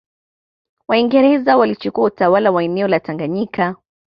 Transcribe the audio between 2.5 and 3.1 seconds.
wa eneo la